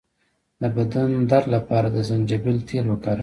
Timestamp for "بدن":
0.75-1.09